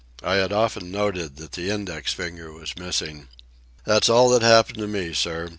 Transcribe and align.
I 0.23 0.33
had 0.37 0.51
often 0.51 0.89
noted 0.89 1.35
that 1.35 1.51
the 1.51 1.69
index 1.69 2.11
finger 2.11 2.51
was 2.51 2.75
missing. 2.75 3.27
"That's 3.85 4.09
all 4.09 4.29
that 4.31 4.41
happened 4.41 4.79
to 4.79 4.87
me, 4.87 5.13
sir. 5.13 5.49